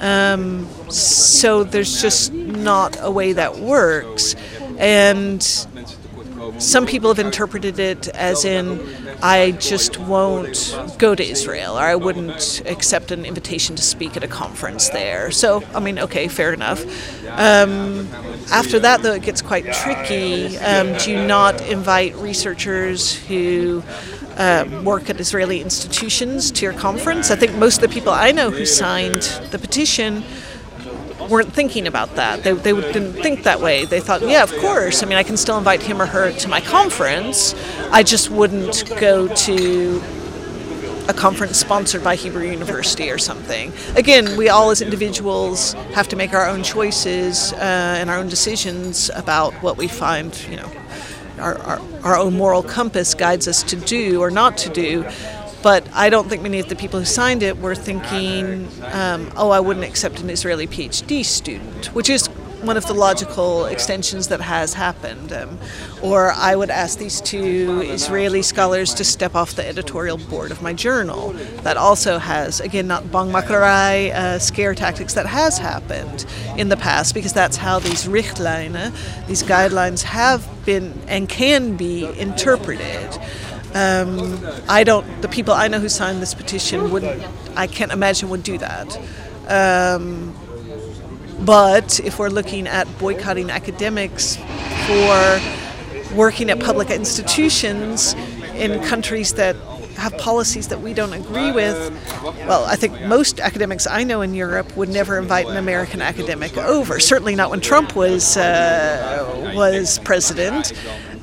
[0.01, 4.35] Um, so there's just not a way that works.
[4.79, 5.41] And
[6.63, 8.81] some people have interpreted it as in
[9.21, 14.23] I just won't go to Israel or I wouldn't accept an invitation to speak at
[14.23, 15.31] a conference there.
[15.31, 16.85] So, I mean, okay, fair enough.
[17.31, 18.09] Um,
[18.51, 20.57] after that, though, it gets quite tricky.
[20.59, 23.83] Um, do you not invite researchers who
[24.37, 27.31] um, work at Israeli institutions to your conference?
[27.31, 30.23] I think most of the people I know who signed the petition
[31.33, 32.45] weren't thinking about that.
[32.45, 33.87] They, they didn't think that way.
[33.87, 35.03] They thought, yeah, of course.
[35.03, 37.55] I mean, I can still invite him or her to my conference.
[37.91, 40.03] I just wouldn't go to
[41.09, 43.73] a conference sponsored by Hebrew University or something.
[43.97, 47.57] Again, we all as individuals have to make our own choices uh,
[47.99, 50.71] and our own decisions about what we find, you know,
[51.39, 55.05] our, our, our own moral compass guides us to do or not to do.
[55.63, 59.51] But I don't think many of the people who signed it were thinking, um, oh,
[59.51, 62.29] I wouldn't accept an Israeli PhD student, which is
[62.63, 65.33] one of the logical extensions that has happened.
[65.33, 65.59] Um,
[66.01, 70.63] or I would ask these two Israeli scholars to step off the editorial board of
[70.63, 71.33] my journal.
[71.63, 76.25] That also has, again, not bangmakerij uh, scare tactics, that has happened
[76.57, 78.93] in the past because that's how these Richtline,
[79.27, 83.19] these guidelines, have been and can be interpreted.
[83.75, 85.23] Um, I don't.
[85.23, 87.23] The people I know who signed this petition wouldn't.
[87.57, 88.99] I can't imagine would do that.
[89.49, 90.35] Um,
[91.41, 94.37] but if we're looking at boycotting academics
[94.87, 95.41] for
[96.15, 98.15] working at public institutions
[98.55, 99.57] in countries that
[99.97, 101.77] have policies that we don't agree with,
[102.47, 106.57] well, I think most academics I know in Europe would never invite an American academic
[106.57, 107.01] over.
[107.01, 110.73] Certainly not when Trump was uh, was president.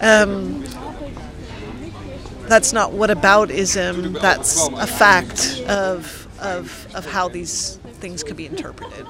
[0.01, 0.63] Um,
[2.49, 4.19] that's not what whataboutism.
[4.19, 9.05] That's a fact of, of, of how these things could be interpreted.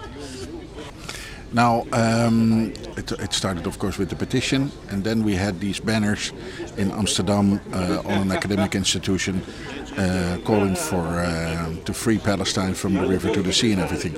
[1.52, 5.80] Now, um, it, it, started, of course, with the petition, and then we had these
[5.80, 6.32] banners
[6.78, 9.42] in Amsterdam uh, on an academic institution
[9.98, 14.16] uh, calling for uh, to free Palestine from the river to the sea and everything.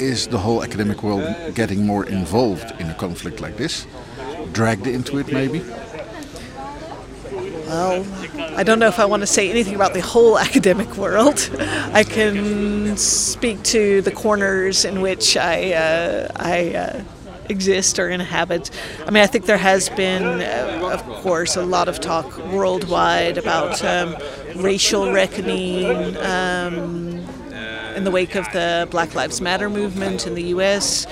[0.00, 3.86] Is the whole academic world getting more involved in a conflict like this?
[4.50, 5.62] Dragged into it, maybe?
[7.72, 8.04] Well,
[8.54, 11.48] I don't know if I want to say anything about the whole academic world.
[11.94, 17.04] I can speak to the corners in which I, uh, I uh,
[17.48, 18.70] exist or inhabit.
[19.06, 23.38] I mean, I think there has been, uh, of course, a lot of talk worldwide
[23.38, 24.18] about um,
[24.54, 26.14] racial reckoning.
[26.18, 27.21] Um,
[27.96, 31.06] in the wake of the Black Lives Matter movement in the U.S.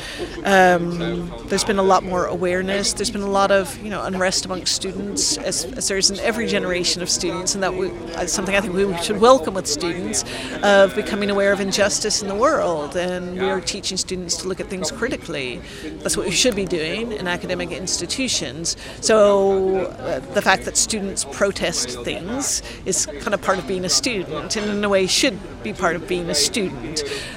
[0.44, 2.92] Um, there's been a lot more awareness.
[2.92, 6.18] There's been a lot of you know unrest amongst students, as, as there is in
[6.20, 9.66] every generation of students, and that we, uh, something I think we should welcome with
[9.66, 10.24] students
[10.62, 12.96] of becoming aware of injustice in the world.
[12.96, 15.60] And we are teaching students to look at things critically.
[16.02, 18.76] That's what we should be doing in academic institutions.
[19.00, 23.88] So uh, the fact that students protest things is kind of part of being a
[23.88, 26.69] student, and in a way should be part of being a student.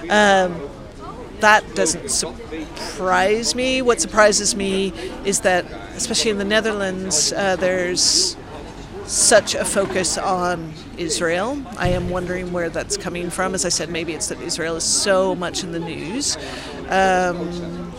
[0.09, 0.69] Um,
[1.39, 3.81] that doesn't surprise me.
[3.81, 4.93] What surprises me
[5.25, 5.65] is that,
[5.95, 8.37] especially in the Netherlands, uh, there's
[9.05, 11.61] such a focus on Israel.
[11.77, 13.53] I am wondering where that's coming from.
[13.53, 16.37] As I said, maybe it's that Israel is so much in the news,
[16.87, 17.93] um,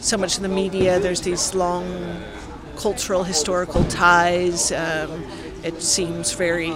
[0.00, 0.98] so much in the media.
[0.98, 2.24] There's these long
[2.76, 4.72] cultural, historical ties.
[4.72, 5.24] Um,
[5.62, 6.74] it seems very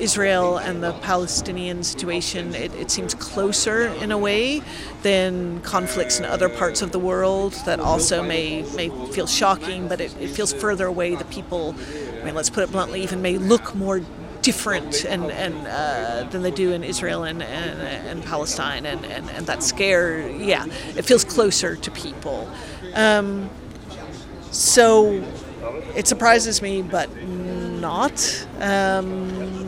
[0.00, 4.62] Israel and the Palestinian situation, it, it, seems closer in a way
[5.02, 10.00] than conflicts in other parts of the world that also may, may feel shocking, but
[10.00, 11.14] it, it feels further away.
[11.14, 11.74] The people,
[12.20, 14.00] I mean, let's put it bluntly, even may look more
[14.42, 19.28] different and, and uh, than they do in Israel and, and, and Palestine, and, and,
[19.30, 20.64] and that scare, yeah,
[20.96, 22.50] it feels closer to people.
[22.94, 23.50] Um,
[24.50, 25.22] so
[25.94, 28.46] it surprises me, but not.
[28.60, 29.59] Um,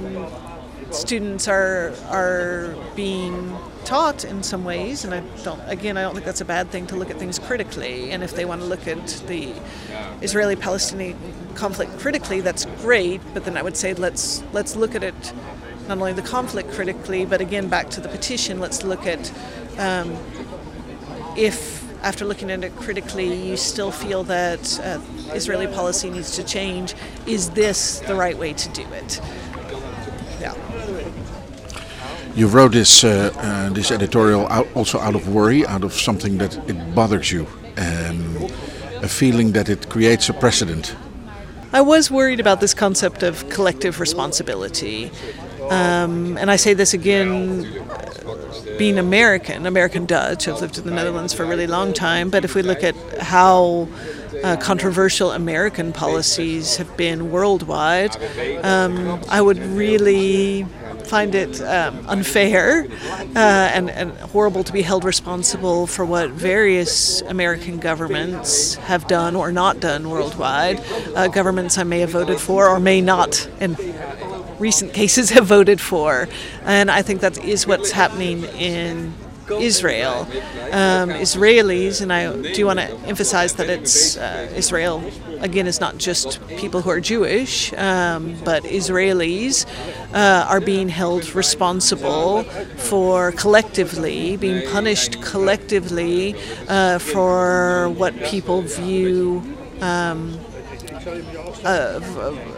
[0.92, 5.60] students are are being taught in some ways, and I don't.
[5.66, 8.10] Again, I don't think that's a bad thing to look at things critically.
[8.10, 9.52] And if they want to look at the
[10.20, 11.18] Israeli-Palestinian
[11.54, 13.20] conflict critically, that's great.
[13.34, 15.32] But then I would say let's let's look at it
[15.88, 18.60] not only the conflict critically, but again back to the petition.
[18.60, 19.32] Let's look at
[19.78, 20.16] um,
[21.36, 25.00] if after looking at it critically, you still feel that uh,
[25.34, 26.94] Israeli policy needs to change.
[27.26, 29.20] Is this the right way to do it?
[32.34, 36.38] You wrote this uh, uh, this editorial out, also out of worry, out of something
[36.38, 38.48] that it bothers you, um,
[39.02, 40.96] a feeling that it creates a precedent.
[41.74, 45.10] I was worried about this concept of collective responsibility.
[45.70, 47.66] Um, and I say this again,
[48.78, 52.44] being American, American Dutch, I've lived in the Netherlands for a really long time, but
[52.44, 53.88] if we look at how
[54.42, 58.16] uh, controversial American policies have been worldwide,
[58.64, 60.66] um, I would really
[61.06, 67.20] find it um, unfair uh, and, and, horrible to be held responsible for what various
[67.22, 70.80] American governments have done or not done worldwide.
[71.14, 73.76] Uh, governments I may have voted for or may not, in
[74.58, 76.28] recent cases, have voted for.
[76.64, 79.14] And I think that is what's happening in
[79.50, 80.26] Israel.
[80.70, 85.02] Um, Israelis, and I do want to emphasize that it's uh, Israel,
[85.40, 89.66] again, is not just people who are Jewish, um, but Israelis
[90.14, 92.44] uh, are being held responsible
[92.76, 96.34] for collectively, being punished collectively
[96.68, 99.42] uh, for what people view.
[99.80, 100.38] Um,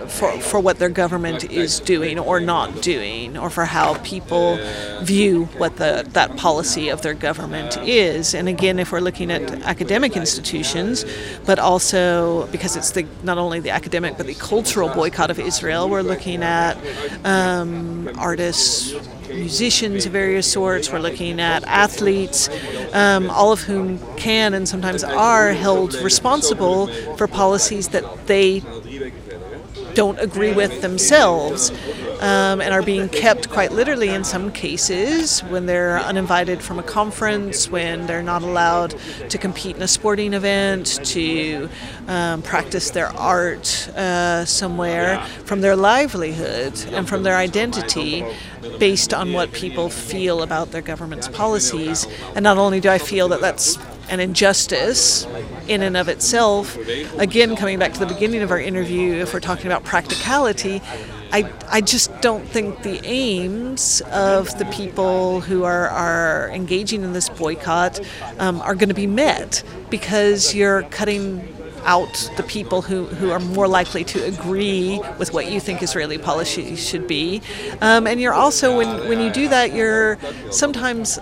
[0.08, 4.58] for, for what their government is doing or not doing, or for how people
[5.02, 8.34] view what the, that policy of their government is.
[8.34, 11.04] And again, if we're looking at academic institutions,
[11.44, 15.88] but also because it's the not only the academic but the cultural boycott of Israel,
[15.88, 16.76] we're looking at
[17.24, 18.94] um, artists,
[19.34, 22.48] musicians of various sorts, we're looking at athletes,
[22.92, 28.62] um, all of whom can and sometimes are held responsible for policies that they
[29.94, 31.70] don't agree with themselves
[32.20, 36.82] um, and are being kept quite literally in some cases when they're uninvited from a
[36.82, 38.94] conference, when they're not allowed
[39.28, 41.68] to compete in a sporting event, to
[42.08, 48.24] um, practice their art uh, somewhere, from their livelihood and from their identity
[48.78, 52.06] based on what people feel about their government's policies.
[52.34, 53.76] And not only do I feel that that's
[54.08, 55.26] an injustice
[55.68, 56.76] in and of itself.
[57.18, 60.82] Again, coming back to the beginning of our interview, if we're talking about practicality,
[61.32, 67.12] I, I just don't think the aims of the people who are, are engaging in
[67.12, 68.00] this boycott
[68.38, 73.40] um, are going to be met because you're cutting out the people who, who are
[73.40, 77.42] more likely to agree with what you think Israeli policy should be.
[77.80, 80.18] Um, and you're also, when, when you do that, you're
[80.50, 81.18] sometimes.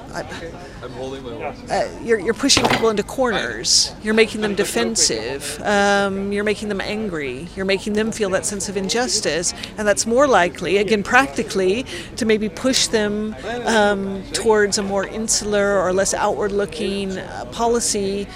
[1.71, 3.95] Uh, you're, you're pushing people into corners.
[4.03, 5.61] You're making them defensive.
[5.63, 7.49] Um, you're making them angry.
[7.55, 9.55] You're making them feel that sense of injustice.
[9.79, 11.85] And that's more likely, again, practically,
[12.17, 18.27] to maybe push them um, towards a more insular or less outward looking uh, policy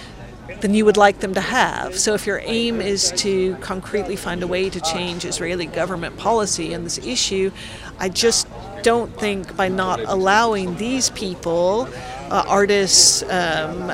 [0.61, 1.99] than you would like them to have.
[1.99, 6.74] So, if your aim is to concretely find a way to change Israeli government policy
[6.74, 7.51] on this issue,
[7.99, 8.47] I just
[8.82, 11.88] don't think by not allowing these people,
[12.30, 13.92] uh, artists, um, uh,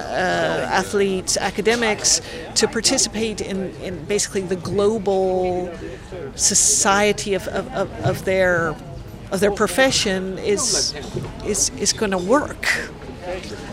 [0.70, 2.20] athletes, academics,
[2.54, 5.70] to participate in, in basically the global
[6.34, 8.74] society of, of, of, of their
[9.30, 10.94] of their profession is
[11.46, 12.68] is is going to work,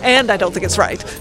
[0.01, 1.03] and I don't think it's right.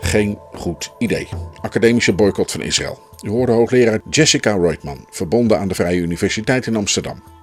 [0.00, 1.28] Geen goed idee.
[1.62, 2.98] Academische boycott van Israël.
[3.22, 7.35] U hoorde hoogleraar Jessica Roitman, verbonden aan de Vrije Universiteit in Amsterdam.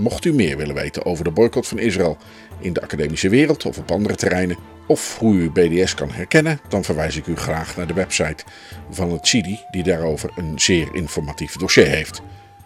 [0.00, 2.16] Mocht u meer willen weten over de boycott van Israël
[2.60, 6.84] in de academische wereld of op andere terreinen, of hoe u BDS kan herkennen, dan
[6.84, 8.44] verwijs ik u graag naar de website
[8.90, 12.22] van het CIDI, die daarover een zeer informatief dossier heeft.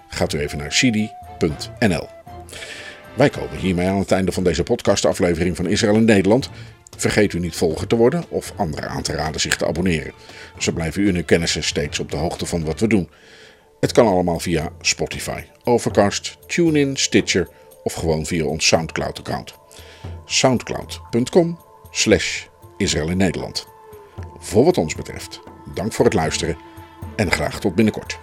[0.08, 2.08] Gaat u even naar cidi.nl.
[3.14, 6.50] Wij komen hiermee aan het einde van deze podcastaflevering van Israël in Nederland.
[6.96, 10.12] Vergeet u niet volger te worden of anderen aan te raden zich te abonneren.
[10.58, 13.08] Zo blijven u en uw kennissen steeds op de hoogte van wat we doen.
[13.84, 17.48] Het kan allemaal via Spotify, Overcast, TuneIn, Stitcher
[17.82, 19.54] of gewoon via ons Soundcloud-account.
[20.24, 21.58] soundcloud.com
[21.90, 23.66] slash Israël in Nederland.
[24.38, 25.40] Voor wat ons betreft,
[25.74, 26.56] dank voor het luisteren
[27.16, 28.18] en graag tot binnenkort.